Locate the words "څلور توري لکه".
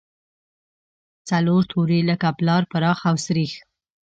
1.29-2.29